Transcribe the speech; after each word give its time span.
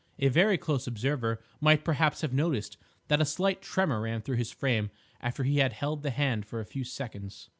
A 0.17 0.29
very 0.29 0.57
close 0.57 0.87
observer 0.87 1.39
might 1.59 1.85
perhaps 1.85 2.21
have 2.21 2.33
noticed 2.33 2.75
that 3.07 3.21
a 3.21 3.23
slight 3.23 3.61
tremor 3.61 4.01
ran 4.01 4.21
through 4.23 4.37
his 4.37 4.51
frame 4.51 4.89
after 5.21 5.43
he 5.43 5.57
had 5.59 5.73
held 5.73 6.01
the 6.01 6.09
hand 6.09 6.43
for 6.47 6.59
a 6.59 6.65
few 6.65 6.83
seconds. 6.83 7.49